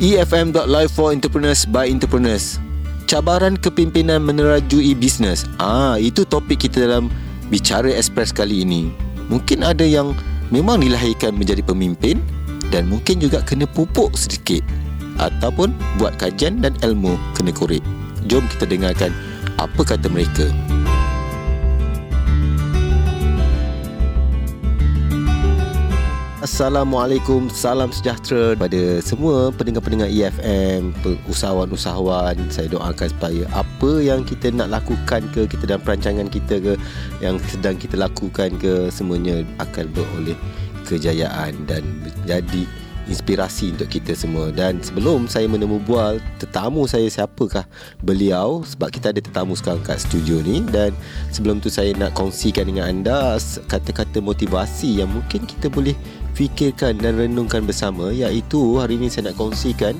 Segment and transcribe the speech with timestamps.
[0.00, 2.56] EFM.live for entrepreneurs by entrepreneurs.
[3.04, 5.44] Cabaran kepimpinan menerajui bisnes.
[5.60, 7.12] Ah, itu topik kita dalam
[7.52, 8.88] bicara express kali ini.
[9.28, 10.16] Mungkin ada yang
[10.48, 12.16] memang dilahirkan menjadi pemimpin
[12.72, 14.64] dan mungkin juga kena pupuk sedikit
[15.20, 17.84] ataupun buat kajian dan ilmu kena korek.
[18.24, 19.12] Jom kita dengarkan
[19.60, 20.48] apa kata mereka.
[26.40, 30.88] Assalamualaikum, salam sejahtera kepada semua pendengar-pendengar EFM,
[31.28, 32.32] usahawan-usahawan.
[32.48, 36.72] Saya doakan supaya apa yang kita nak lakukan ke, kita dalam perancangan kita ke,
[37.20, 40.32] yang sedang kita lakukan ke, semuanya akan beroleh
[40.88, 42.64] kejayaan dan menjadi
[43.10, 44.54] inspirasi untuk kita semua.
[44.54, 47.66] Dan sebelum saya menemu bual tetamu saya siapakah
[48.06, 48.62] beliau?
[48.62, 50.62] Sebab kita ada tetamu sekarang kat studio ni.
[50.62, 50.94] Dan
[51.34, 55.98] sebelum tu saya nak kongsikan dengan anda kata-kata motivasi yang mungkin kita boleh
[56.34, 59.94] fikirkan dan renungkan bersama iaitu hari ini saya nak kongsikan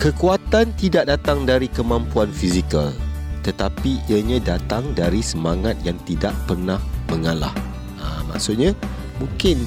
[0.00, 2.90] kekuatan tidak datang dari kemampuan fizikal
[3.40, 6.78] tetapi ianya datang dari semangat yang tidak pernah
[7.08, 7.52] mengalah
[8.00, 8.76] ha, maksudnya
[9.18, 9.60] mungkin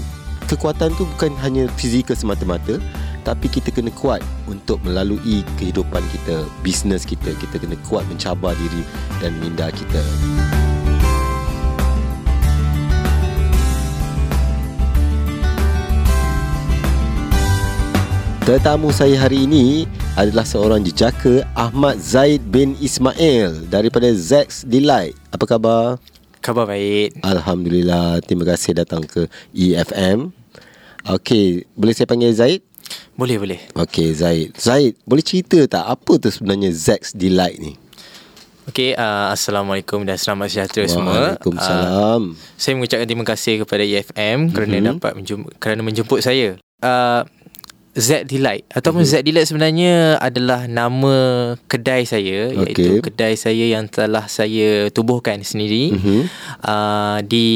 [0.45, 2.77] kekuatan tu bukan hanya fizikal semata-mata
[3.23, 4.19] tapi kita kena kuat
[4.51, 7.31] untuk melalui kehidupan kita, bisnes kita.
[7.39, 8.83] Kita kena kuat mencabar diri
[9.23, 10.03] dan minda kita.
[18.43, 19.87] Tetamu saya hari ini
[20.19, 25.15] adalah seorang jejaka Ahmad Zaid bin Ismail daripada Zax Delight.
[25.31, 25.95] Apa khabar?
[26.43, 27.23] Khabar baik.
[27.23, 28.19] Alhamdulillah.
[28.19, 30.35] Terima kasih datang ke EFM.
[31.07, 32.59] Okey, boleh saya panggil Zaid?
[33.15, 33.63] Boleh, boleh.
[33.79, 34.59] Okey, Zaid.
[34.59, 37.79] Zaid, boleh cerita tak apa tu sebenarnya Zax Delight ni?
[38.67, 41.39] Okey, uh, Assalamualaikum dan selamat sejahtera semua.
[41.39, 42.35] Waalaikumsalam.
[42.35, 44.89] Uh, saya mengucapkan terima kasih kepada EFM kerana mm-hmm.
[44.99, 46.59] dapat menjemput, kerana menjemput saya.
[46.83, 47.23] Uh,
[47.93, 49.21] Z Delight ataupun mm-hmm.
[49.21, 51.15] Z Delight sebenarnya adalah nama
[51.69, 52.73] kedai saya okay.
[52.73, 56.21] iaitu kedai saya yang telah saya tubuhkan sendiri mm-hmm.
[56.65, 57.47] uh, di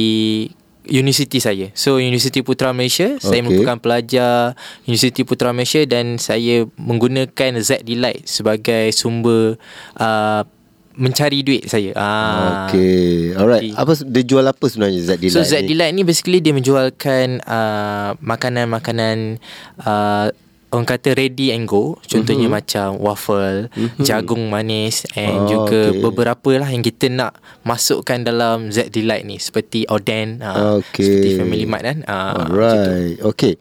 [0.88, 1.68] universiti saya.
[1.76, 3.28] So Universiti Putra Malaysia, okay.
[3.28, 4.56] saya merupakan pelajar
[4.88, 9.60] Universiti Putra Malaysia dan saya menggunakan Z Delight sebagai sumber
[10.00, 10.48] uh,
[10.98, 11.94] mencari duit saya.
[11.94, 12.66] Ah.
[12.68, 13.38] Okay.
[13.38, 13.72] Alright.
[13.78, 15.38] Apa dia jual apa sebenarnya Z Delight?
[15.38, 19.38] So Z Delight ni basically dia menjualkan uh, makanan-makanan
[19.86, 20.34] uh,
[20.68, 22.60] orang kata ready and go contohnya mm-hmm.
[22.60, 24.04] macam waffle mm-hmm.
[24.04, 26.02] jagung manis and oh, juga okay.
[26.04, 31.08] beberapa lah yang kita nak masukkan dalam Z Delight ni seperti Oden uh, okay.
[31.08, 33.56] seperti Family Mart kan uh, alright okay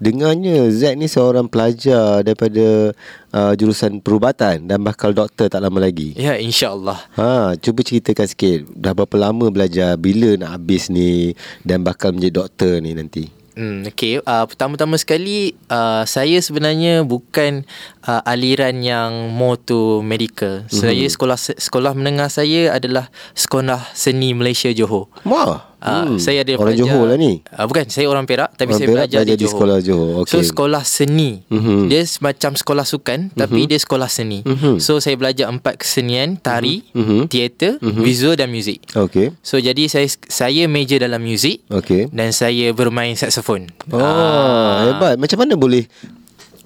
[0.00, 2.96] Dengarnya Z ni seorang pelajar daripada
[3.36, 6.16] uh, jurusan perubatan dan bakal doktor tak lama lagi.
[6.16, 6.96] Ya, insya-Allah.
[7.20, 11.36] Ha, cuba ceritakan sikit dah berapa lama belajar, bila nak habis ni
[11.68, 13.28] dan bakal menjadi doktor ni nanti.
[13.60, 14.24] Hmm, okay.
[14.24, 17.68] Uh, pertama-tama sekali, uh, saya sebenarnya bukan
[18.08, 20.64] uh, aliran yang more to medical.
[20.64, 20.80] Mm-hmm.
[20.80, 25.12] Saya sekolah sekolah menengah saya adalah Sekolah Seni Malaysia Johor.
[25.28, 25.69] Wah.
[25.80, 26.18] Uh, hmm.
[26.20, 27.32] Saya ada orang belajar, Johor lah ni.
[27.48, 29.52] Uh, bukan, saya orang Perak tapi orang saya Perak belajar, belajar di Johor.
[29.56, 30.10] sekolah Johor.
[30.22, 30.30] Okay.
[30.30, 31.30] So sekolah seni.
[31.48, 31.80] Mm-hmm.
[31.88, 33.40] Dia semacam sekolah sukan mm-hmm.
[33.40, 34.38] tapi dia sekolah seni.
[34.44, 34.74] Mm-hmm.
[34.78, 37.32] So saya belajar empat kesenian, tari, mm-hmm.
[37.32, 38.04] teater, mm-hmm.
[38.04, 38.84] visual dan muzik.
[38.92, 39.32] Okay.
[39.40, 41.64] So jadi saya saya major dalam muzik.
[41.72, 42.12] Okay.
[42.12, 43.72] Dan saya bermain saxophone.
[43.88, 45.16] Oh, uh, hebat.
[45.16, 45.88] Macam mana boleh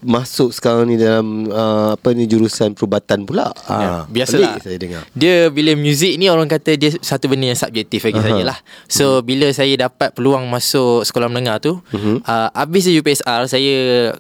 [0.05, 3.51] masuk sekarang ni dalam uh, apa ni jurusan perubatan pula.
[3.67, 5.03] Ya, ha, biasalah saya dengar.
[5.17, 8.37] Dia bila muzik ni orang kata dia satu benda yang subjektif bagi uh-huh.
[8.37, 8.59] saya lah.
[8.87, 9.21] So uh-huh.
[9.25, 12.21] bila saya dapat peluang masuk sekolah menengah tu, uh-huh.
[12.23, 13.75] uh, habis UPSR saya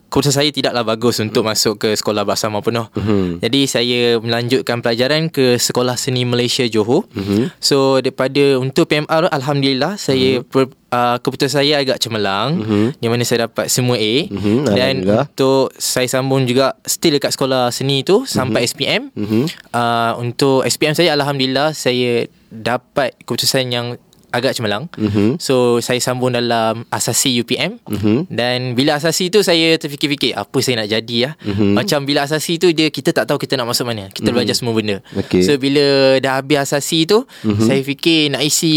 [0.09, 1.55] kursus saya tidaklah bagus untuk uh-huh.
[1.55, 2.89] masuk ke sekolah bersama penuh.
[2.97, 3.39] Uh-huh.
[3.44, 7.05] Jadi saya melanjutkan pelajaran ke Sekolah Seni Malaysia Johor.
[7.12, 7.53] Uh-huh.
[7.61, 12.87] So daripada untuk PMR alhamdulillah saya uh-huh uh, keputusan saya agak cemerlang mm-hmm.
[13.00, 14.59] di mana saya dapat semua A mm-hmm.
[14.75, 18.72] dan untuk saya sambung juga still dekat sekolah seni tu sampai mm-hmm.
[18.75, 19.44] SPM mm-hmm.
[19.75, 23.87] Uh, untuk SPM saya alhamdulillah saya dapat keputusan yang
[24.34, 24.90] agak cemerlang.
[24.98, 25.38] Mm-hmm.
[25.38, 28.19] So saya sambung dalam asasi UPM mm-hmm.
[28.34, 31.31] dan bila asasi tu saya terfikir-fikir apa saya nak jadi ya.
[31.38, 31.70] Mm-hmm.
[31.78, 34.10] Macam bila asasi tu dia kita tak tahu kita nak masuk mana.
[34.10, 34.34] Kita mm-hmm.
[34.34, 34.98] belajar semua benda.
[35.14, 35.46] Okay.
[35.46, 37.66] So bila dah habis asasi tu mm-hmm.
[37.70, 38.75] saya fikir nak isi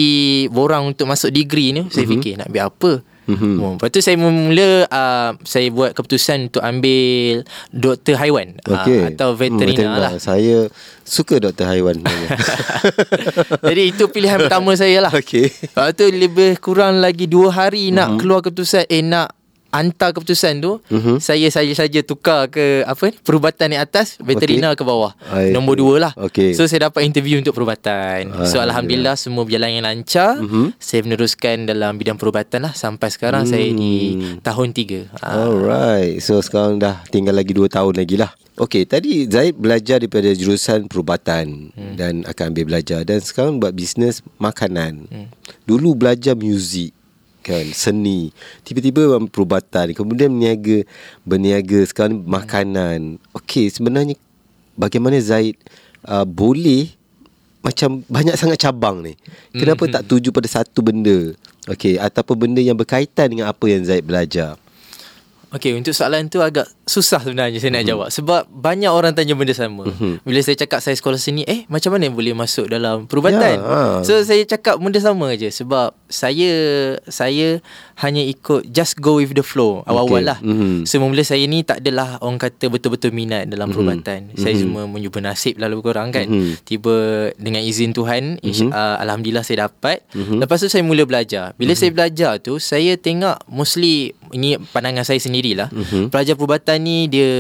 [0.54, 2.14] borang untuk masuk degree ni, saya mm-hmm.
[2.14, 2.92] fikir nak ambil apa.
[3.28, 3.54] Mm-hmm.
[3.60, 7.44] Oh, lepas tu saya mula uh, saya buat keputusan untuk ambil
[7.76, 9.04] doktor haiwan okay.
[9.04, 10.12] uh, atau veterina hmm, lah.
[10.18, 10.72] Saya
[11.04, 12.02] suka doktor haiwan.
[13.70, 15.12] Jadi itu pilihan pertama saya lah.
[15.12, 15.52] Okay.
[15.52, 18.20] Lepas tu lebih kurang lagi dua hari nak mm-hmm.
[18.24, 19.37] keluar keputusan eh nak
[19.78, 21.18] hantar keputusan tu uh-huh.
[21.22, 24.82] saya saja-saja tukar ke apa ni perubatan ni atas veterina okay.
[24.82, 26.58] ke bawah I nombor dua lah okay.
[26.58, 29.22] so saya dapat interview untuk perubatan uh, so alhamdulillah yeah.
[29.22, 30.74] semua berjalan yang lancar uh-huh.
[30.82, 33.52] saya meneruskan dalam bidang perubatan lah sampai sekarang hmm.
[33.54, 33.96] saya di
[34.42, 35.46] tahun tiga ah.
[35.46, 40.34] alright so sekarang dah tinggal lagi dua tahun lagi lah Okey, tadi Zaid belajar daripada
[40.34, 41.94] jurusan perubatan hmm.
[41.94, 45.06] dan akan ambil belajar dan sekarang buat bisnes makanan.
[45.14, 45.30] Hmm.
[45.70, 46.97] Dulu belajar muzik
[47.48, 48.36] kan seni.
[48.68, 50.84] Tiba-tiba perubatan kemudian berniaga
[51.24, 51.80] berniaga.
[51.88, 53.16] Sekarang makanan.
[53.32, 54.20] Okey sebenarnya
[54.76, 55.56] bagaimana Zaid
[56.04, 56.92] uh, boleh
[57.64, 59.16] macam banyak sangat cabang ni?
[59.56, 59.96] Kenapa mm-hmm.
[59.96, 61.32] tak tuju pada satu benda?
[61.72, 64.60] Okey ataupun benda yang berkaitan dengan apa yang Zaid belajar
[65.48, 67.92] Okay, untuk soalan tu agak susah sebenarnya saya nak mm-hmm.
[67.96, 69.88] jawab sebab banyak orang tanya benda sama.
[69.88, 70.28] Mm-hmm.
[70.28, 73.56] Bila saya cakap saya sekolah seni, eh macam mana boleh masuk dalam perubatan?
[73.56, 74.04] Yeah, ha.
[74.04, 76.52] So saya cakap benda sama aja sebab saya
[77.08, 77.64] saya
[77.98, 80.30] hanya ikut just go with the flow awal-awal okay.
[80.30, 80.38] lah.
[80.46, 80.86] Mm-hmm.
[80.86, 83.74] So mula saya ni tak adalah orang kata betul-betul minat dalam mm-hmm.
[83.74, 84.20] perubatan.
[84.38, 84.62] Saya mm-hmm.
[84.70, 86.30] cuma mencuba nasib lah lebih kurang kan.
[86.30, 86.62] Mm-hmm.
[86.62, 86.96] Tiba
[87.42, 88.70] dengan izin Tuhan, mm-hmm.
[88.70, 90.06] uh, alhamdulillah saya dapat.
[90.14, 90.40] Mm-hmm.
[90.46, 91.58] Lepas tu saya mula belajar.
[91.58, 91.82] Bila mm-hmm.
[91.82, 95.74] saya belajar tu, saya tengok mostly ini pandangan saya sendirilah.
[95.74, 96.14] Mm-hmm.
[96.14, 97.34] Pelajar perubatan ni dia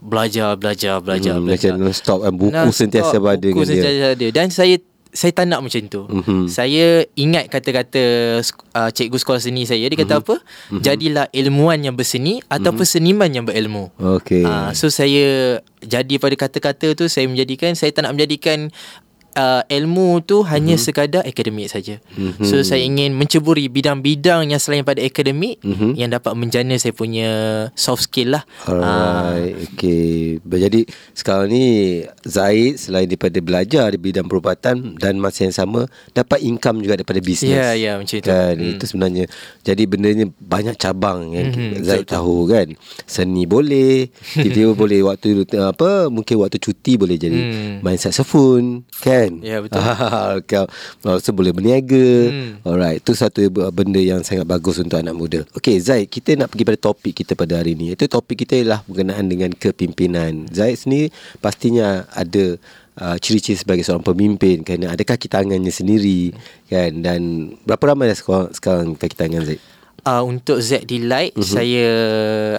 [0.00, 4.26] belajar belajar belajar hmm, belajar non stop kan buku non sentiasa ada buku sentiasa ada
[4.32, 4.80] dan saya
[5.10, 6.02] saya tak nak macam tu.
[6.06, 6.42] Mm-hmm.
[6.46, 8.02] Saya ingat kata-kata
[8.46, 10.30] uh, cikgu sekolah seni saya dia kata mm-hmm.
[10.30, 10.36] apa?
[10.38, 10.82] Mm-hmm.
[10.82, 13.02] Jadilah ilmuwan yang berseni ataupun mm-hmm.
[13.02, 13.90] seniman yang berilmu.
[13.98, 14.46] Okay.
[14.46, 18.70] Uh, so saya jadi pada kata-kata tu saya menjadikan saya tak nak menjadikan
[19.36, 20.84] uh, ilmu tu hanya mm-hmm.
[20.84, 21.98] sekadar akademik saja.
[22.16, 22.46] Mm-hmm.
[22.46, 25.92] So saya ingin menceburi bidang-bidang yang selain pada akademik mm-hmm.
[25.98, 27.28] yang dapat menjana saya punya
[27.74, 28.44] soft skill lah.
[28.66, 29.54] Alright.
[29.54, 29.66] Uh.
[29.74, 30.38] Okay.
[30.40, 30.80] Jadi
[31.14, 31.64] sekarang ni
[32.26, 35.80] Zaid selain daripada belajar di bidang perubatan dan masa yang sama
[36.14, 37.52] dapat income juga daripada bisnes.
[37.52, 38.28] Ya, yeah, ya yeah, macam itu.
[38.28, 38.54] Kan?
[38.56, 38.70] Mm.
[38.76, 39.24] Itu sebenarnya.
[39.66, 41.82] Jadi benda ni banyak cabang yang mm-hmm.
[41.84, 42.14] Zaid Betul.
[42.14, 42.68] tahu kan.
[43.04, 44.08] Seni boleh,
[44.44, 47.74] video boleh waktu apa mungkin waktu cuti boleh jadi mm.
[47.84, 49.32] main saxophone kan kan?
[49.44, 49.80] Ya betul.
[50.50, 50.66] Kau
[51.04, 52.64] also boleh berniaga hmm.
[52.64, 55.40] Alright Itu satu benda yang sangat bagus Untuk anak muda.
[55.56, 58.80] Okay Zaid Kita nak pergi pada topik kita pada hari ini Itu topik kita ialah
[58.88, 60.48] Berkenaan dengan kepimpinan.
[60.50, 62.56] Zaid sendiri Pastinya ada
[63.00, 66.32] uh, Ciri-ciri sebagai seorang pemimpin Kerana ada kaki tangannya sendiri
[66.68, 67.04] Kan?
[67.04, 67.20] Dan
[67.64, 69.60] Berapa ramai dah sekarang, sekarang kaki tangan Zaid
[70.00, 71.44] Uh, untuk Z Delight uh-huh.
[71.44, 71.88] saya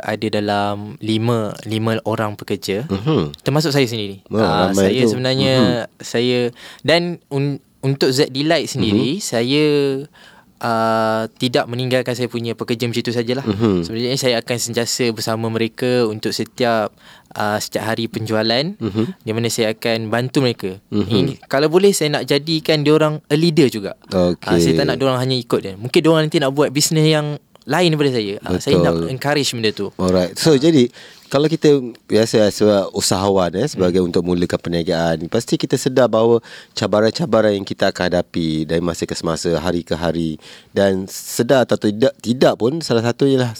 [0.05, 3.33] ada dalam lima lima orang pekerja uh-huh.
[3.41, 4.21] termasuk saya sendiri.
[4.29, 5.09] Oh, uh, saya itu.
[5.09, 6.03] sebenarnya uh-huh.
[6.05, 6.39] saya
[6.85, 9.25] dan un, untuk Z Delight sendiri uh-huh.
[9.25, 9.65] saya
[10.61, 13.43] uh, tidak meninggalkan saya punya pekerja macam itu sajalah.
[13.43, 13.81] Uh-huh.
[13.83, 16.93] Sebenarnya saya akan sentiasa bersama mereka untuk setiap
[17.33, 19.07] uh, setiap hari penjualan uh-huh.
[19.25, 20.77] di mana saya akan bantu mereka.
[20.93, 21.09] Uh-huh.
[21.09, 23.97] Ini kalau boleh saya nak jadikan dia orang a leader juga.
[24.07, 24.47] Okay.
[24.47, 25.73] Uh, saya tak nak dia orang hanya ikut dia.
[25.75, 27.41] Mungkin dia orang nanti nak buat bisnes yang
[27.71, 28.35] lain daripada saya.
[28.43, 29.87] Uh, saya nak encourage benda tu.
[29.95, 30.35] Alright.
[30.35, 30.59] So uh.
[30.59, 30.91] jadi
[31.31, 31.79] kalau kita
[32.11, 34.11] biasa sebagai usahawan eh sebagai hmm.
[34.11, 36.43] untuk mulakan perniagaan pasti kita sedar bahawa
[36.75, 40.35] cabaran-cabaran yang kita akan hadapi dari masa ke semasa hari ke hari
[40.75, 43.55] dan sedar atau tidak tidak pun salah satu ialah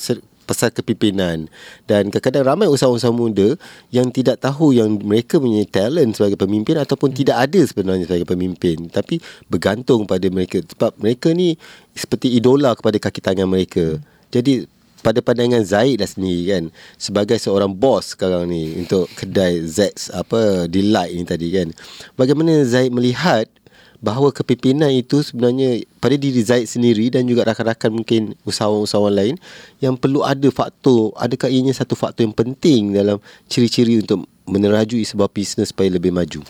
[0.52, 1.48] pasal kepimpinan
[1.88, 3.56] dan kadang-kadang ramai usahawan-usahawan muda
[3.88, 7.18] yang tidak tahu yang mereka punya talent sebagai pemimpin ataupun hmm.
[7.24, 11.56] tidak ada sebenarnya sebagai pemimpin tapi bergantung pada mereka sebab mereka ni
[11.96, 14.04] seperti idola kepada kaki tangan mereka hmm.
[14.28, 14.68] jadi
[15.02, 16.64] pada pandangan Zaid lah sendiri kan
[17.00, 21.74] sebagai seorang bos sekarang ni untuk kedai Z apa delight ni tadi kan
[22.14, 23.50] bagaimana Zaid melihat
[24.02, 29.36] bahawa kepimpinan itu sebenarnya pada diri Zaid sendiri dan juga rakan-rakan mungkin usahawan-usahawan lain
[29.78, 35.30] yang perlu ada faktor adakah ianya satu faktor yang penting dalam ciri-ciri untuk menerajui sebuah
[35.30, 36.42] bisnes supaya lebih maju?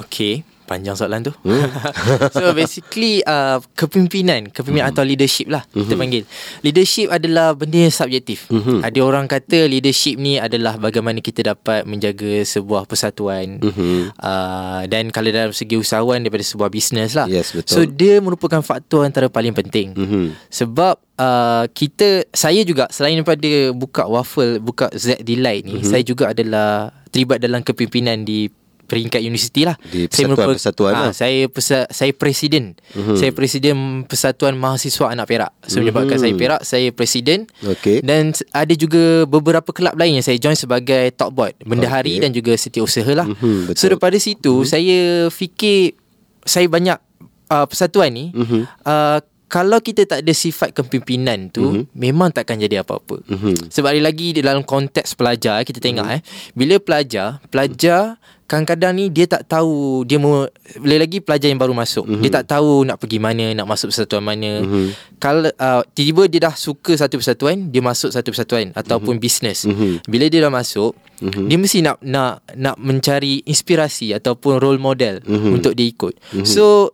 [0.00, 1.32] Okey panjang soalan tu.
[1.44, 1.68] Hmm.
[2.34, 4.94] so basically uh, kepimpinan, kepimpinan hmm.
[4.94, 5.84] atau leadership lah hmm.
[5.84, 6.22] kita panggil.
[6.64, 8.48] Leadership adalah benda yang subjektif.
[8.48, 8.80] Hmm.
[8.80, 13.60] Ada orang kata leadership ni adalah bagaimana kita dapat menjaga sebuah persatuan.
[13.60, 14.10] Hmm.
[14.16, 17.26] Uh, dan kalau dalam segi usahawan daripada sebuah bisnes lah.
[17.28, 17.72] Yes, betul.
[17.72, 19.92] So dia merupakan faktor antara paling penting.
[19.92, 20.32] Hmm.
[20.48, 25.88] Sebab uh, kita saya juga selain daripada buka waffle, buka Z Delight ni, hmm.
[25.88, 28.48] saya juga adalah terlibat dalam kepimpinan di
[28.92, 29.80] peringkat universiti lah.
[29.80, 31.12] Di persatuan saya persatuan ha, lah.
[31.16, 32.76] Saya pesa, saya presiden.
[32.92, 33.16] Uh-huh.
[33.16, 35.56] Saya presiden Persatuan Mahasiswa Anak Perak.
[35.64, 37.48] So menyebabkan saya Perak, saya presiden.
[37.64, 38.04] Okay.
[38.04, 41.56] Dan ada juga beberapa kelab lain yang saya join sebagai top board.
[41.64, 42.28] Bendahari okay.
[42.28, 43.24] dan juga setiausaha lah.
[43.24, 43.72] Uh-huh.
[43.72, 44.68] So daripada situ, uh-huh.
[44.68, 44.98] saya
[45.32, 45.96] fikir
[46.44, 47.00] saya banyak
[47.48, 48.28] uh, persatuan ni.
[48.36, 48.68] Uh-huh.
[48.84, 51.84] Uh, kalau kita tak ada sifat kepimpinan tu uh-huh.
[51.92, 53.20] memang takkan jadi apa-apa.
[53.20, 53.52] Uh-huh.
[53.68, 56.16] Sebab lagi di dalam konteks pelajar kita tengok uh-huh.
[56.16, 56.22] eh
[56.56, 58.16] bila pelajar pelajar
[58.52, 60.44] kadang-kadang ni dia tak tahu dia mau
[60.84, 62.04] lagi pelajar yang baru masuk.
[62.04, 62.20] Mm-hmm.
[62.20, 64.60] Dia tak tahu nak pergi mana, nak masuk persatuan mana.
[64.60, 64.86] Mm-hmm.
[65.16, 69.24] Kalau uh, tiba-tiba dia dah suka satu persatuan, dia masuk satu persatuan ataupun mm-hmm.
[69.24, 69.64] bisnes.
[69.64, 69.92] Mm-hmm.
[70.04, 70.92] Bila dia dah masuk,
[71.24, 71.46] mm-hmm.
[71.48, 75.56] dia mesti nak nak nak mencari inspirasi ataupun role model mm-hmm.
[75.56, 76.12] untuk dia ikut.
[76.20, 76.44] Mm-hmm.
[76.44, 76.92] So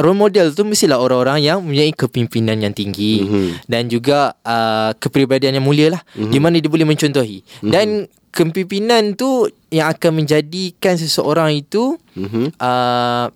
[0.00, 3.48] role model tu mestilah orang-orang yang mempunyai kepimpinan yang tinggi mm-hmm.
[3.68, 6.32] dan juga uh, kepribadian yang mulia lah mm-hmm.
[6.32, 7.70] di mana dia boleh mencontohi mm-hmm.
[7.72, 12.56] dan kepimpinan tu yang akan menjadikan seseorang itu mm-hmm.
[12.56, 13.28] uh,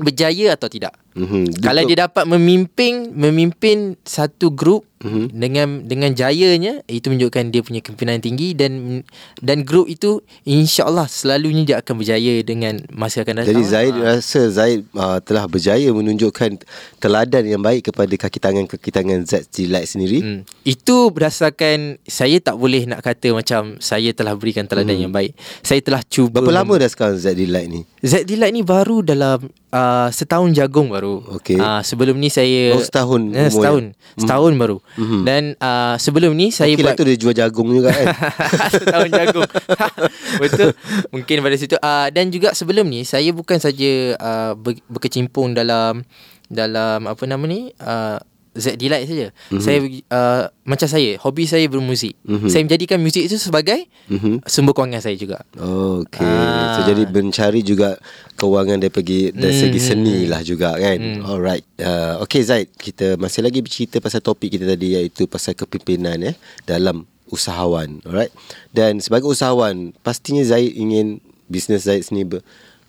[0.00, 0.96] berjaya atau tidak.
[1.14, 1.62] Mm-hmm.
[1.62, 5.26] Kalau dia dapat memimpin memimpin satu grup mm-hmm.
[5.32, 9.02] dengan dengan jayanya itu menunjukkan dia punya kepimpinan tinggi dan
[9.40, 13.56] dan grup itu insyaallah selalunya dia akan berjaya dengan masa akan datang.
[13.56, 14.02] Jadi Zaid ha.
[14.16, 16.60] rasa Zaid uh, telah berjaya menunjukkan
[17.00, 20.18] teladan yang baik kepada kaki tangan kaki tangan Z Delight sendiri.
[20.20, 20.40] Hmm.
[20.62, 25.04] Itu berdasarkan saya tak boleh nak kata macam saya telah berikan teladan hmm.
[25.08, 25.32] yang baik.
[25.64, 27.80] Saya telah cuba Berapa lama dah sekarang Z Delight ni?
[28.04, 31.22] Z Delight ni baru dalam uh, setahun jagung baru.
[31.40, 31.56] Okay.
[31.56, 33.20] Uh, sebelum ni saya Oh setahun.
[33.32, 33.84] Eh, setahun.
[33.94, 34.20] Hmm.
[34.20, 34.76] Setahun baru.
[34.98, 35.22] Mm-hmm.
[35.22, 38.06] Dan uh, sebelum ni saya okay, buat tu dia jual jagung juga kan.
[38.74, 39.50] Setahun jagung.
[40.42, 40.70] Betul.
[41.14, 44.52] Mungkin pada situ uh, dan juga sebelum ni saya bukan saja uh,
[44.90, 46.02] berkecimpung dalam
[46.50, 48.18] dalam apa nama ni uh,
[48.60, 49.32] Z Delight saja.
[49.32, 49.62] Mm-hmm.
[49.64, 49.78] Saya
[50.12, 52.14] uh, macam saya, hobi saya bermuzik.
[52.28, 52.50] Mm-hmm.
[52.52, 54.44] Saya menjadikan muzik itu sebagai mm-hmm.
[54.44, 55.40] sumber kewangan saya juga.
[55.56, 56.22] Okey.
[56.22, 56.78] Ah.
[56.78, 57.96] So jadi mencari juga
[58.36, 59.86] kewangan dari pergi dari segi mhm.
[59.88, 60.96] seni lah juga kan.
[60.96, 61.20] Mm.
[61.24, 61.64] Alright.
[61.80, 66.36] Uh, Okey Zaid, kita masih lagi bercerita pasal topik kita tadi iaitu pasal kepimpinan eh
[66.64, 68.00] dalam usahawan.
[68.04, 68.32] Alright.
[68.72, 72.44] Dan sebagai usahawan, pastinya Zaid ingin bisnes Zaid sendiri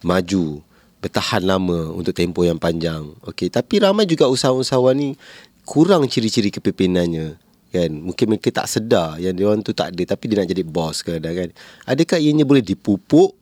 [0.06, 0.62] maju
[1.01, 3.01] bertahan lama untuk tempoh yang panjang.
[3.25, 5.10] Okey, tapi ramai juga usahawan-usahawan ni
[5.63, 7.38] kurang ciri-ciri kepimpinannya
[7.72, 7.89] kan?
[7.91, 11.01] Mungkin mereka tak sedar yang dia orang tu tak ada tapi dia nak jadi bos
[11.06, 11.50] kadang kan?
[11.88, 13.36] Adakah ianya boleh dipupuk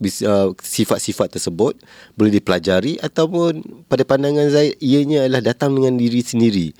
[0.00, 1.76] uh, sifat-sifat tersebut
[2.16, 6.72] boleh dipelajari ataupun pada pandangan saya ianya adalah datang dengan diri sendiri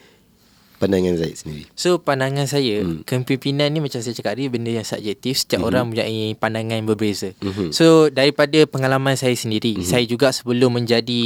[0.81, 1.69] pandangan Zaid sendiri?
[1.77, 3.05] So pandangan saya hmm.
[3.05, 5.69] kepimpinan ni macam saya cakap tadi benda yang subjektif setiap hmm.
[5.69, 7.37] orang mempunyai pandangan yang berbeza.
[7.45, 7.69] Hmm.
[7.71, 9.85] So daripada pengalaman saya sendiri, hmm.
[9.85, 11.23] saya juga sebelum menjadi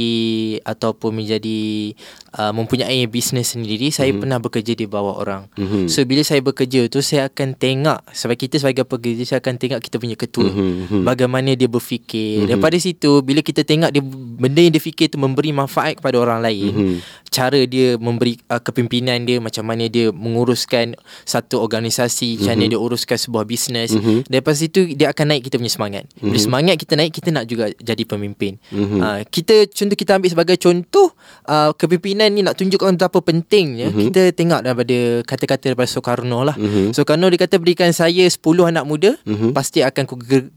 [0.67, 1.95] ataupun menjadi
[2.35, 4.19] uh, mempunyai bisnes sendiri, saya hmm.
[4.19, 5.47] pernah bekerja di bawah orang.
[5.55, 5.87] Hmm.
[5.87, 9.79] So bila saya bekerja tu saya akan tengok sebab kita sebagai pekerja saya akan tengok
[9.79, 11.07] kita punya ketua hmm.
[11.07, 12.43] bagaimana dia berfikir.
[12.43, 12.49] Hmm.
[12.51, 14.03] Daripada situ bila kita tengok dia
[14.35, 16.97] benda yang dia fikir tu memberi manfaat kepada orang lain, hmm.
[17.31, 22.65] cara dia memberi uh, kepimpinan dia macam mana dia menguruskan satu organisasi, macam mm-hmm.
[22.65, 23.93] mana dia uruskan sebuah bisnes.
[23.93, 24.17] Mm-hmm.
[24.25, 26.03] Daripada situ dia akan naik kita punya semangat.
[26.09, 26.25] Mm-hmm.
[26.33, 28.57] Bila semangat kita naik, kita nak juga jadi pemimpin.
[28.73, 28.99] Mm-hmm.
[28.99, 31.07] Uh, kita contoh kita ambil sebagai contoh
[31.45, 33.93] uh, kepimpinan ni nak tunjukkan betapa pentingnya.
[33.93, 34.05] Mm-hmm.
[34.09, 36.57] Kita tengok daripada kata-kata daripada Soekarno lah.
[36.57, 36.97] Mm-hmm.
[36.97, 39.53] Soekarno dia kata berikan saya 10 anak muda, mm-hmm.
[39.53, 40.03] pasti akan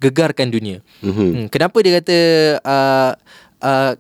[0.01, 0.81] gegarkan dunia.
[1.05, 1.29] Mm-hmm.
[1.29, 2.19] Hmm, kenapa dia kata
[2.63, 3.13] uh,
[3.63, 3.93] uh,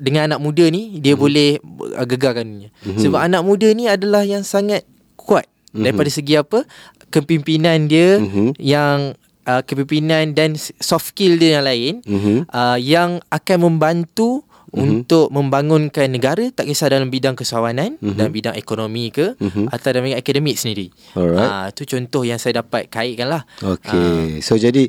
[0.00, 1.20] dengan anak muda ni dia hmm.
[1.20, 1.50] boleh
[1.94, 2.68] uh, gegarkan dunia.
[2.82, 2.98] Hmm.
[2.98, 5.84] Sebab anak muda ni adalah yang sangat kuat hmm.
[5.84, 6.64] daripada segi apa?
[7.10, 8.54] kepimpinan dia hmm.
[8.62, 12.46] yang uh, kepimpinan dan soft skill dia yang lain hmm.
[12.46, 15.02] uh, yang akan membantu Mm-hmm.
[15.02, 18.14] untuk membangunkan negara tak kisah dalam bidang kesawanan mm-hmm.
[18.14, 19.66] dan bidang ekonomi ke mm-hmm.
[19.66, 20.94] atau dalam bidang akademik sendiri.
[21.18, 23.42] Ah uh, tu contoh yang saya dapat kaitkan lah.
[23.58, 24.38] Okay.
[24.38, 24.86] Uh, so jadi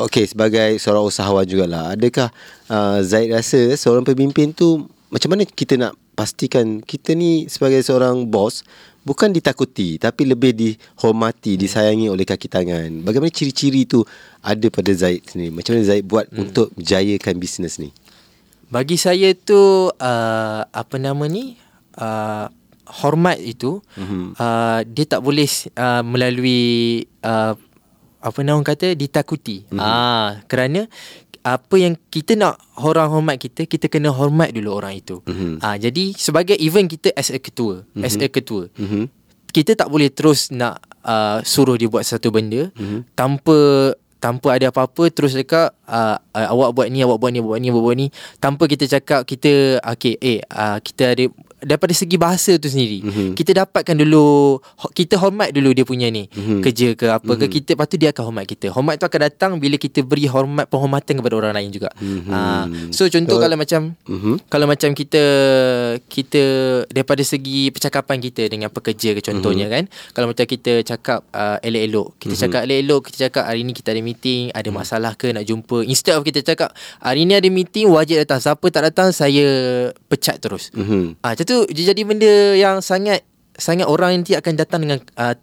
[0.00, 2.32] Okay sebagai seorang usahawan jugalah Adakah
[2.72, 8.24] uh, Zaid rasa seorang pemimpin tu Macam mana kita nak pastikan Kita ni sebagai seorang
[8.24, 8.64] bos
[9.04, 14.00] Bukan ditakuti Tapi lebih dihormati Disayangi oleh kaki tangan Bagaimana ciri-ciri tu
[14.40, 16.40] Ada pada Zaid sendiri Macam mana Zaid buat hmm.
[16.48, 17.92] Untuk menjayakan bisnes ni
[18.72, 21.60] Bagi saya tu uh, Apa nama ni
[22.00, 22.48] uh,
[23.04, 24.32] Hormat itu hmm.
[24.40, 27.52] uh, Dia tak boleh uh, Melalui uh,
[28.20, 29.66] apa nama orang kata ditakuti.
[29.68, 29.80] Mm-hmm.
[29.80, 30.86] Ah kerana
[31.40, 35.24] apa yang kita nak orang hormat kita kita kena hormat dulu orang itu.
[35.24, 35.64] Mm-hmm.
[35.64, 38.04] Ah jadi sebagai event kita as a ketua, mm-hmm.
[38.04, 38.68] as a ketua.
[38.76, 39.04] Mm-hmm.
[39.50, 43.16] Kita tak boleh terus nak uh, suruh dia buat satu benda mm-hmm.
[43.18, 43.58] tanpa
[44.20, 47.60] tanpa ada apa-apa terus cakap uh, uh, awak buat ni awak buat ni awak buat
[47.64, 51.24] ni awak buat ni tanpa kita cakap kita okey eh uh, kita ada
[51.60, 53.30] daripada segi bahasa tu sendiri mm-hmm.
[53.36, 54.58] kita dapatkan dulu
[54.96, 56.60] kita hormat dulu dia punya ni mm-hmm.
[56.64, 57.40] kerja ke apa mm-hmm.
[57.40, 57.54] ke mhm.
[57.60, 60.66] kita lepas tu dia akan hormat kita hormat tu akan datang bila kita beri hormat
[60.66, 62.32] penghormatan kepada orang lain juga mm-hmm.
[62.32, 64.34] uh, so contoh so, kalau macam mm-hmm.
[64.48, 65.24] kalau macam kita
[66.08, 66.42] kita
[66.88, 69.86] daripada segi percakapan kita dengan pekerja ke contohnya mm-hmm.
[69.90, 72.42] kan kalau macam kita cakap uh, elok-elok kita mm-hmm.
[72.48, 74.76] cakap elok-elok kita cakap hari ni kita ada meeting ada mm-hmm.
[74.76, 78.66] masalah ke nak jumpa instead of kita cakap hari ni ada meeting wajib datang siapa
[78.72, 79.46] tak datang saya
[80.08, 81.20] pecat terus mm-hmm.
[81.20, 83.26] uh, tu dia jadi benda yang sangat
[83.58, 85.34] sangat orang nanti akan datang dengan uh,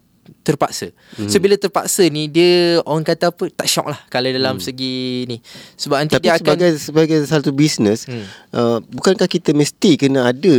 [0.43, 0.91] terpaksa.
[1.15, 1.27] Hmm.
[1.31, 4.63] So bila terpaksa ni dia orang kata apa tak shock lah kalau dalam hmm.
[4.63, 5.37] segi ni.
[5.79, 8.25] Sebab nanti Tapi dia sebagai, akan sebagai satu bisnes hmm.
[8.55, 10.55] uh, bukankah kita mesti kena ada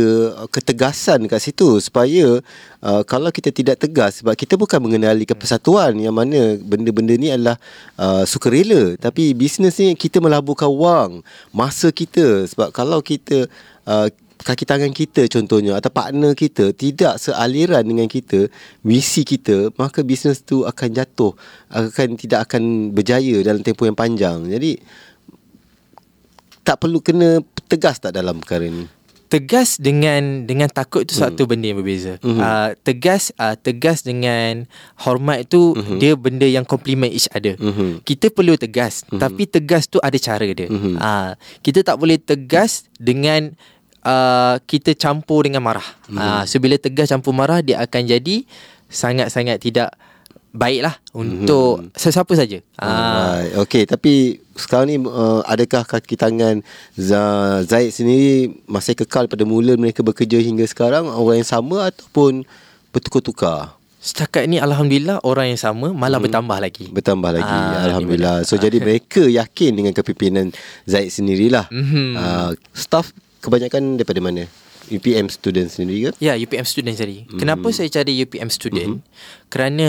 [0.49, 2.41] ketegasan kat situ supaya
[2.81, 7.57] uh, kalau kita tidak tegas sebab kita bukan mengenali kepersatuan yang mana benda-benda ni adalah
[7.97, 11.11] uh, sukarela tapi bisnes ni kita melaburkan wang,
[11.53, 13.45] masa kita sebab kalau kita
[13.85, 18.47] uh, kaki tangan kita contohnya atau partner kita tidak sealiran dengan kita
[18.81, 21.35] visi kita maka bisnes tu akan jatuh
[21.69, 24.79] akan tidak akan berjaya dalam tempoh yang panjang jadi
[26.63, 28.87] tak perlu kena tegas tak dalam perkara ni
[29.29, 31.49] tegas dengan dengan takut satu hmm.
[31.53, 32.13] benda yang berbeza.
[32.19, 32.41] Hmm.
[32.41, 34.65] Uh, tegas uh, tegas dengan
[35.05, 36.01] hormat itu hmm.
[36.01, 37.53] dia benda yang complement each other.
[37.61, 38.01] Hmm.
[38.01, 39.21] Kita perlu tegas hmm.
[39.21, 40.65] tapi tegas tu ada cara dia.
[40.67, 40.97] Hmm.
[40.97, 43.53] Uh, kita tak boleh tegas dengan
[44.09, 45.85] uh, kita campur dengan marah.
[46.09, 46.17] Hmm.
[46.17, 48.43] Uh, so bila tegas campur marah dia akan jadi
[48.89, 49.93] sangat-sangat tidak
[50.49, 51.93] baiklah untuk hmm.
[51.93, 52.57] sesiapa saja.
[52.81, 53.45] Ah.
[53.61, 56.65] Okey, tapi sekarang ni uh, adakah kaki tangan
[56.97, 62.49] Zaid sendiri masih kekal pada mula mereka bekerja hingga sekarang orang yang sama ataupun
[62.89, 63.77] bertukar-tukar?
[63.99, 66.25] Setakat ni Alhamdulillah orang yang sama malah hmm.
[66.25, 66.85] bertambah lagi.
[66.89, 68.35] Bertambah lagi ah, Alhamdulillah.
[68.47, 68.59] So ah.
[68.63, 70.49] jadi mereka yakin dengan kepimpinan
[70.89, 71.69] Zaid sendirilah.
[71.69, 72.17] Hmm.
[72.17, 74.45] Uh, staff kebanyakan daripada mana?
[74.89, 76.11] UPM student sendiri ke?
[76.17, 77.25] Ya, UPM student sendiri.
[77.29, 77.39] Mm-hmm.
[77.39, 78.99] Kenapa saya cari UPM student?
[78.99, 79.47] Mm-hmm.
[79.53, 79.87] Kerana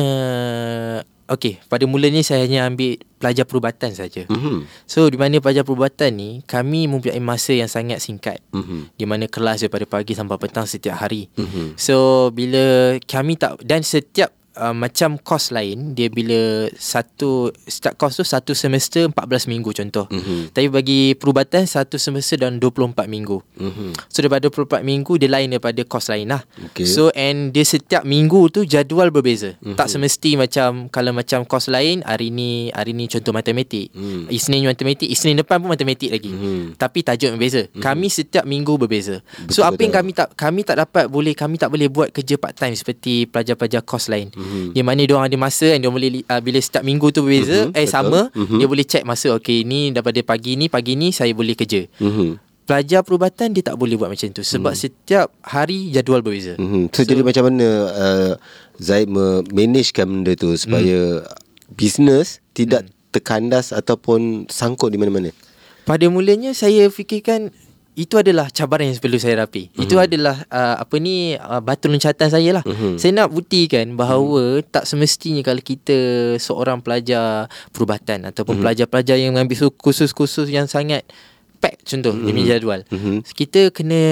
[1.30, 4.28] okey, pada mulanya saya hanya ambil pelajar perubatan saja.
[4.28, 4.59] Mm-hmm.
[4.85, 8.45] So di mana pelajar perubatan ni kami mempunyai masa yang sangat singkat.
[8.52, 8.80] Mm-hmm.
[8.99, 11.33] Di mana kelas daripada pagi sampai petang setiap hari.
[11.38, 11.66] Mm-hmm.
[11.80, 18.21] So bila kami tak dan setiap uh, macam kos lain dia bila satu start kos
[18.21, 20.07] tu satu semester 14 minggu contoh.
[20.12, 20.40] Mm-hmm.
[20.52, 23.40] Tapi bagi perubatan satu semester dan 24 minggu.
[23.57, 23.90] Mm-hmm.
[24.12, 26.45] So daripada 24 minggu dia lain daripada kos lain lah.
[26.71, 26.85] Okay.
[26.85, 29.57] So and dia setiap minggu tu jadual berbeza.
[29.59, 29.76] Mm-hmm.
[29.81, 33.90] Tak semesti macam kalau macam kos lain hari ni hari ni contoh matematik.
[33.97, 34.29] Mm.
[34.29, 36.31] Isnin matematik, Isnin depan pun matematik lagi.
[36.31, 36.76] Mm-hmm.
[36.76, 37.64] Tapi tajuk berbeza.
[37.64, 37.83] Mm-hmm.
[37.83, 39.25] Kami setiap minggu berbeza.
[39.25, 39.85] Betul, so apa betul.
[39.88, 43.25] yang kami tak kami tak dapat boleh kami tak boleh buat kerja part time seperti
[43.31, 44.29] pelajar-pelajar kos lain.
[44.35, 44.50] Mm-hmm.
[44.75, 47.69] Yang mana dia orang ada masa dan dia boleh uh, bila setiap minggu tu berbeza
[47.69, 47.95] mm-hmm, eh betul.
[47.95, 48.59] sama mm-hmm.
[48.59, 51.87] dia boleh check masa okey ni daripada pagi ni pagi ni saya boleh kerja.
[51.99, 52.30] Mm-hmm.
[52.69, 54.78] Pelajar perubatan dia tak boleh buat macam tu sebab mm.
[54.78, 56.54] setiap hari jadual berbeza.
[56.54, 56.95] Mm-hmm.
[56.95, 58.32] So, so jadi macam mana uh,
[58.78, 59.10] Zaid
[59.50, 61.75] managekan benda tu supaya mm.
[61.75, 62.95] bisnes tidak mm.
[63.10, 65.34] terkandas ataupun sangkut di mana-mana?
[65.82, 67.50] Pada mulanya saya fikirkan
[67.99, 69.69] itu adalah cabaran yang perlu saya rapi.
[69.71, 69.83] Mm-hmm.
[69.83, 72.65] Itu adalah uh, apa ni uh, batu loncatan saya lah.
[72.65, 72.95] Mm-hmm.
[72.97, 74.71] Saya nak buktikan bahawa mm-hmm.
[74.71, 75.99] tak semestinya kalau kita
[76.39, 78.63] seorang pelajar perubatan ataupun mm-hmm.
[78.63, 81.03] pelajar-pelajar yang mengambil kursus-kursus yang sangat
[81.59, 82.37] pack contoh mm-hmm.
[82.37, 82.81] di jadual.
[82.89, 83.17] Mm-hmm.
[83.37, 84.03] Kita kena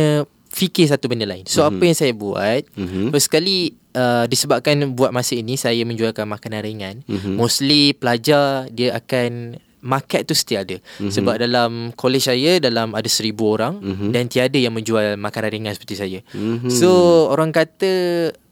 [0.50, 1.46] fikir satu benda lain.
[1.46, 1.70] So mm-hmm.
[1.78, 3.06] apa yang saya buat, mm-hmm.
[3.22, 7.34] sekali uh, disebabkan buat masa ini saya menjualkan makanan ringan, mm-hmm.
[7.38, 11.12] mostly pelajar dia akan market tu still ada mm-hmm.
[11.12, 14.10] sebab dalam college saya dalam ada seribu orang mm-hmm.
[14.10, 16.70] dan tiada yang menjual makanan ringan seperti saya mm-hmm.
[16.70, 16.90] so
[17.30, 17.92] orang kata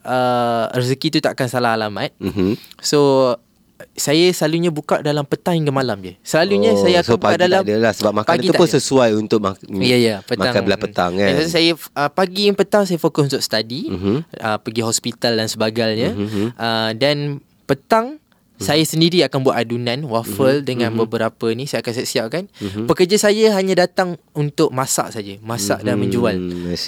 [0.06, 2.54] uh, rezeki tu takkan salah alamat mm-hmm.
[2.78, 3.34] so
[3.92, 6.16] saya selalunya buka dalam petang hingga malam je.
[6.24, 9.38] Selalunya oh, saya akan so buka dalam pagi lah sebab makanan itu pun sesuai untuk
[9.44, 10.48] mak- ya, ya, petang.
[10.48, 11.28] makan belah petang kan.
[11.28, 14.24] Ya, saya uh, pagi dan petang saya fokus untuk study, uh-huh.
[14.40, 16.16] uh, pergi hospital dan sebagainya.
[16.16, 16.56] Uh-huh.
[16.56, 18.16] Uh, dan petang
[18.56, 18.64] Hmm.
[18.64, 20.68] Saya sendiri akan buat adunan waffle mm-hmm.
[20.68, 21.04] dengan mm-hmm.
[21.04, 22.44] beberapa ni saya akan siap-siapkan.
[22.48, 22.84] Mm-hmm.
[22.88, 25.88] Pekerja saya hanya datang untuk masak saja, masak mm-hmm.
[25.92, 26.36] dan menjual.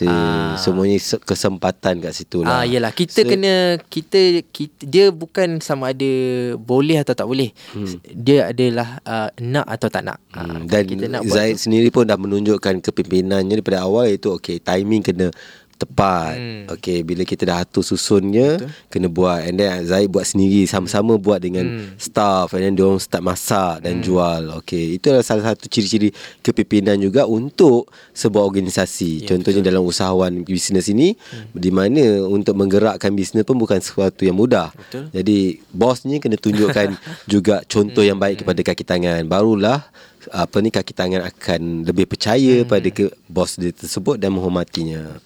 [0.08, 2.62] Ah semuanya kesempatan kat situ lah.
[2.62, 6.12] Ah yalah, kita so, kena kita, kita dia bukan sama ada
[6.56, 7.52] boleh atau tak boleh.
[7.76, 7.94] Mm.
[8.16, 10.18] Dia adalah uh, nak atau tak nak.
[10.32, 10.64] Mm.
[10.72, 15.28] Dan kita nak Zaid sendiri pun dah menunjukkan kepimpinannya daripada awal itu okey timing kena
[15.78, 16.34] tepat.
[16.34, 16.64] Hmm.
[16.74, 18.70] Okay, bila kita dah atur susunnya, Betul.
[18.90, 19.40] kena buat.
[19.46, 21.22] And then Zaid buat sendiri, sama-sama hmm.
[21.22, 21.96] buat dengan hmm.
[21.96, 22.52] staff.
[22.58, 24.04] And then diorang start masak dan hmm.
[24.04, 24.42] jual.
[24.60, 26.10] Okay, itu adalah salah satu ciri-ciri
[26.42, 29.24] kepimpinan juga untuk sebuah organisasi.
[29.24, 29.70] Ya, Contohnya betul.
[29.70, 31.54] dalam usahawan bisnes ini, hmm.
[31.54, 34.74] di mana untuk menggerakkan bisnes pun bukan sesuatu yang mudah.
[34.74, 35.14] Betul.
[35.14, 36.98] Jadi, bosnya kena tunjukkan
[37.32, 38.10] juga contoh hmm.
[38.10, 39.22] yang baik kepada kaki tangan.
[39.30, 39.86] Barulah
[40.32, 42.68] apa ni kaki tangan akan lebih percaya hmm.
[42.68, 45.20] pada ke bos dia tersebut dan menghormatinya.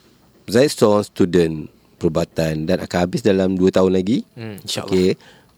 [0.50, 1.54] Zaid seorang student
[2.02, 4.26] perubatan dan akan habis dalam 2 tahun lagi.
[4.34, 4.90] Hmm, InsyaAllah.
[4.90, 5.10] Okay.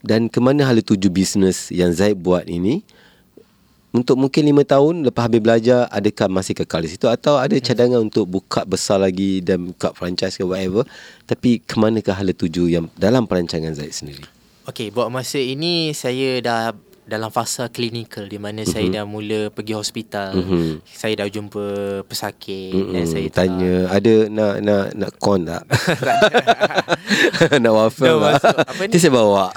[0.05, 2.85] Dan ke mana hala tuju bisnes yang Zaid buat ini?
[3.95, 7.09] Untuk mungkin 5 tahun lepas habis belajar, adakah masih kekal di situ?
[7.09, 7.65] Atau ada hmm.
[7.65, 8.09] cadangan hmm.
[8.13, 10.85] untuk buka besar lagi dan buka franchise ke whatever?
[11.25, 14.29] Tapi ke manakah hala tuju yang dalam perancangan Zaid sendiri?
[14.65, 16.73] Okay, buat masa ini saya dah
[17.05, 18.75] dalam fasa klinikal di mana mm-hmm.
[18.75, 20.33] saya dah mula pergi hospital.
[20.35, 20.69] Mm-hmm.
[20.89, 21.65] Saya dah jumpa
[22.09, 22.95] pesakit mm-hmm.
[22.97, 23.97] dan saya tanya tak...
[24.01, 25.63] ada nak nak nak kon tak?
[27.63, 28.57] nak waffle no, tak?
[28.57, 28.97] apa ni?
[28.97, 29.53] saya bawa.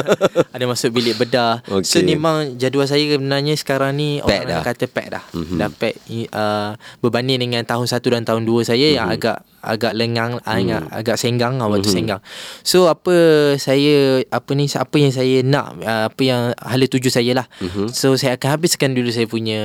[0.54, 1.62] ada masuk bilik bedah.
[1.62, 1.86] Okay.
[1.86, 4.62] So memang jadual saya sebenarnya sekarang ni pack orang dah.
[4.66, 5.24] kata pack dah.
[5.30, 5.58] Mm-hmm.
[5.58, 5.94] Dah pack
[6.34, 8.98] uh, berbanding dengan tahun 1 dan tahun 2 saya mm-hmm.
[8.98, 11.96] yang agak agak lengang agak, agak senggang lah waktu hmm.
[11.98, 12.22] senggang.
[12.62, 13.14] So apa
[13.58, 17.46] saya apa ni apa yang saya nak apa yang hala tuju saya lah.
[17.60, 17.92] Hmm.
[17.92, 19.60] So saya akan habiskan dulu saya punya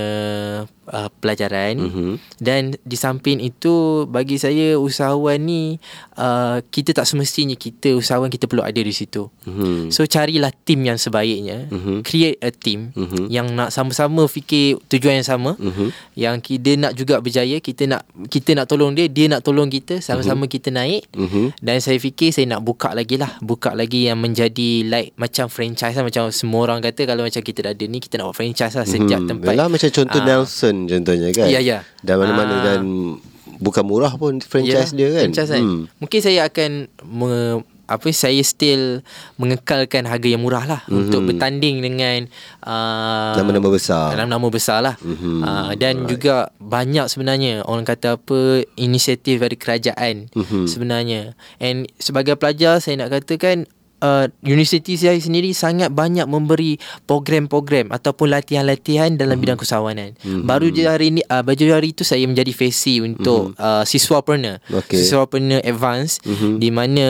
[0.89, 2.13] uh, pelajaran mm-hmm.
[2.41, 5.77] dan di samping itu bagi saya usahawan ni
[6.19, 9.29] uh, kita tak semestinya kita usahawan kita perlu ada di situ.
[9.47, 9.93] Mm-hmm.
[9.93, 11.97] So carilah tim yang sebaiknya, mm-hmm.
[12.03, 13.29] create a team mm-hmm.
[13.31, 15.89] yang nak sama-sama fikir tujuan yang sama, mm-hmm.
[16.17, 19.99] yang kita nak juga berjaya, kita nak kita nak tolong dia, dia nak tolong kita,
[20.03, 20.53] sama-sama mm-hmm.
[20.55, 21.03] kita naik.
[21.13, 21.45] Mm-hmm.
[21.61, 25.95] Dan saya fikir saya nak buka lagi lah, buka lagi yang menjadi like macam franchise
[25.95, 28.73] lah macam semua orang kata kalau macam kita dah ada ni kita nak buat franchise
[28.75, 29.29] lah sejak mm-hmm.
[29.29, 29.53] tempat.
[29.53, 31.47] Yalah macam contoh uh, Nelson contohnya kan.
[31.49, 31.87] Ya ya.
[32.01, 32.61] Dan mana-mana ah.
[32.63, 32.81] dan
[33.63, 35.21] bukan murah pun franchise ya, dia kan.
[35.29, 35.63] Franchise kan.
[35.63, 35.81] Hmm.
[36.01, 36.71] Mungkin saya akan
[37.05, 39.03] me, apa saya still
[39.35, 40.99] mengekalkan harga yang murah lah mm-hmm.
[41.03, 42.31] untuk bertanding dengan
[42.63, 44.15] uh, nama-nama besar.
[44.15, 44.95] Nama-nama besar lah.
[45.03, 45.37] Mm-hmm.
[45.43, 46.09] Uh, dan right.
[46.09, 50.63] juga banyak sebenarnya orang kata apa inisiatif dari kerajaan mm-hmm.
[50.65, 51.21] sebenarnya.
[51.59, 53.67] And sebagai pelajar saya nak katakan
[54.03, 56.75] uh, universiti saya sendiri sangat banyak memberi
[57.07, 59.41] program-program ataupun latihan-latihan dalam mm-hmm.
[59.41, 60.19] bidang keusahawanan.
[60.19, 60.43] Mm-hmm.
[60.43, 63.63] Baru je hari ini uh, baju hari itu saya menjadi fesi untuk mm-hmm.
[63.63, 64.59] uh, siswapreneur.
[64.67, 64.99] Okay.
[64.99, 66.53] Siswapreneur advance mm-hmm.
[66.59, 67.07] di mana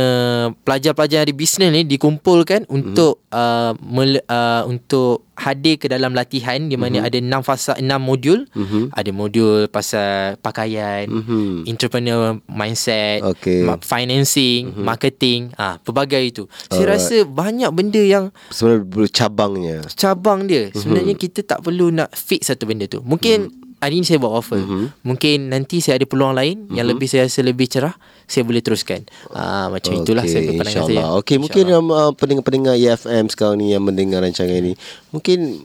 [0.62, 2.78] pelajar-pelajar dari bisnes ni dikumpulkan mm-hmm.
[2.78, 7.10] untuk uh, mele- uh, untuk hadir ke dalam latihan di mana mm-hmm.
[7.10, 8.94] ada enam fasa enam modul mm-hmm.
[8.94, 11.66] ada modul pasal pakaian mm-hmm.
[11.66, 13.66] entrepreneur mindset okay.
[13.82, 14.86] financing mm-hmm.
[14.86, 16.44] marketing ah pelbagai itu
[16.84, 20.80] saya rasa banyak benda yang sebenarnya bercabangnya cabang dia mm-hmm.
[20.84, 24.32] sebenarnya kita tak perlu nak fix satu benda tu mungkin mm-hmm hari ni saya buat
[24.32, 24.64] offer.
[24.64, 24.86] Mm-hmm.
[25.04, 26.76] Mungkin nanti saya ada peluang lain mm-hmm.
[26.80, 27.92] yang lebih saya rasa lebih cerah,
[28.24, 29.04] saya boleh teruskan.
[29.36, 31.04] Ah macam okay, itulah saya pandangan saya.
[31.20, 34.80] Okey, mungkin um, uh, pendengar-pendengar EFM sekarang ni yang mendengar rancangan ini,
[35.12, 35.60] mungkin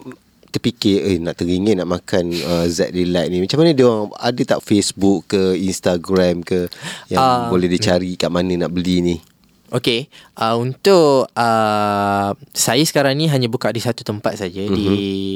[0.49, 3.45] terfikir eh nak teringin nak makan uh, Z Delight ni.
[3.45, 6.67] Macam mana dia orang ada tak Facebook ke Instagram ke
[7.07, 9.15] yang uh, boleh dicari kat mana nak beli ni?
[9.69, 14.75] Okay uh, Untuk uh, Saya sekarang ni Hanya buka di satu tempat saja mm-hmm.
[14.75, 14.89] Di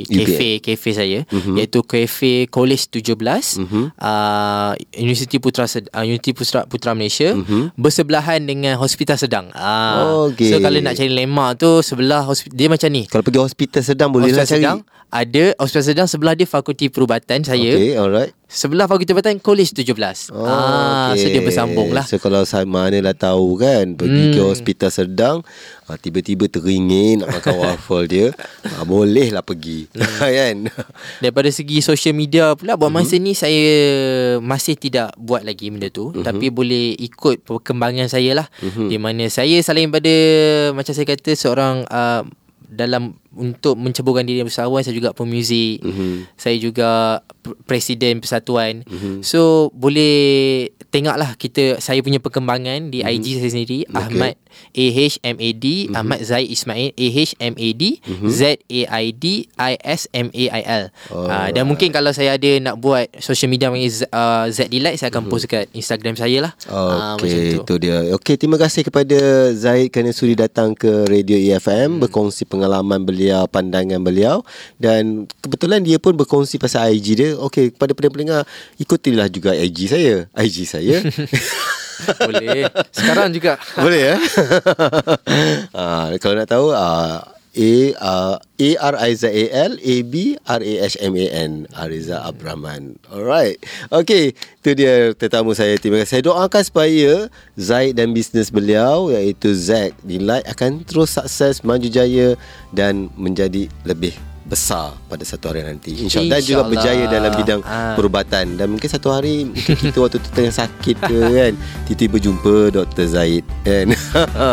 [0.09, 1.55] Cafe Cafe saya mm-hmm.
[1.57, 3.85] Iaitu Cafe College 17 mm-hmm.
[3.97, 7.77] uh, Universiti Putra uh, Universiti Putra, Putra Malaysia mm-hmm.
[7.77, 10.49] Bersebelahan dengan Hospital Sedang uh, okay.
[10.49, 14.09] So kalau nak cari lemak tu Sebelah hospital Dia macam ni Kalau pergi Hospital Sedang
[14.13, 18.85] Boleh lah cari Sedang, Ada Hospital Sedang Sebelah dia Fakulti Perubatan saya Okay alright Sebelah
[18.85, 21.25] Fakulti Perubatan College 17 oh, ah, okay.
[21.25, 24.33] So dia bersambung lah So kalau saya mana lah tahu kan Pergi hmm.
[24.37, 25.37] ke hospital sedang
[25.89, 28.29] ah, Tiba-tiba teringin Nak makan waffle dia
[28.77, 30.21] ah, Boleh lah pergi hmm.
[30.37, 30.55] kan
[31.17, 33.23] Daripada segi social media pula Buat masa hmm.
[33.25, 33.65] ni Saya
[34.37, 36.21] masih tidak buat lagi benda tu hmm.
[36.21, 38.85] Tapi boleh ikut perkembangan saya lah hmm.
[38.85, 40.13] Di mana saya selain pada
[40.77, 42.21] Macam saya kata Seorang uh,
[42.69, 46.13] dalam untuk menceburkan diri bersama saya juga pemuzik mm-hmm.
[46.37, 46.89] saya juga
[47.65, 49.25] presiden persatuan mm-hmm.
[49.25, 53.15] so boleh tengoklah kita saya punya perkembangan di mm-hmm.
[53.17, 53.97] IG saya sendiri okay.
[53.97, 54.33] Ahmad
[54.77, 55.97] A H M A D mm-hmm.
[55.97, 58.29] Ahmad Zaid Ismail A H M A D mm-hmm.
[58.29, 59.25] Z A I D
[59.57, 63.09] I S M A I L oh, uh, dan mungkin kalau saya ada nak buat
[63.17, 65.33] social media dengan Z, uh, Z Delight saya akan mm-hmm.
[65.33, 66.53] post kat Instagram saya lah
[67.17, 71.97] okay, uh, itu dia okay terima kasih kepada Zaid kerana sudi datang ke Radio EFM
[71.97, 71.99] mm.
[72.05, 74.43] berkongsi pengalaman beliau beliau pandangan beliau.
[74.75, 77.29] Dan kebetulan dia pun berkongsi pasal IG dia.
[77.39, 78.43] Okey kepada pendengar
[78.75, 80.15] ikutilah juga IG saya.
[80.35, 80.99] IG saya.
[82.27, 82.67] Boleh.
[82.91, 83.55] Sekarang juga.
[83.83, 84.15] Boleh ya?
[85.71, 90.33] Uh, kalau nak tahu uh, A uh, A R I Z A L A B
[90.41, 92.97] R A H M A N Ariza Abraman.
[93.13, 93.61] Alright.
[93.93, 95.77] Okay, itu dia tetamu saya.
[95.77, 96.17] Terima kasih.
[96.17, 97.13] Saya doakan supaya
[97.53, 102.33] Zaid dan bisnes beliau iaitu Zack Delight akan terus sukses, maju jaya
[102.73, 105.95] dan menjadi lebih besar pada satu hari nanti.
[106.05, 107.95] Insyaallah dan juga berjaya dalam bidang ha.
[107.95, 108.59] perubatan.
[108.59, 111.53] Dan mungkin satu hari mungkin kita waktu tu tengah sakit ke kan?
[111.87, 113.95] Tiba-tiba jumpa Dr Zaid kan?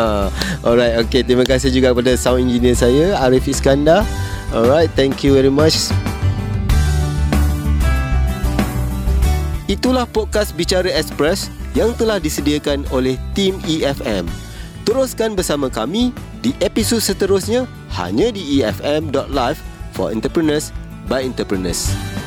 [0.66, 1.26] Alright okay.
[1.26, 4.06] Terima kasih juga kepada sound engineer saya Arif Iskandar.
[4.54, 5.90] Alright thank you very much.
[9.70, 11.46] Itulah podcast Bicara Express
[11.78, 14.26] yang telah disediakan oleh tim EFM.
[14.82, 16.10] Teruskan bersama kami
[16.42, 19.69] di episod seterusnya hanya di efm.live
[20.00, 20.72] for entrepreneurs
[21.08, 22.19] by entrepreneurs.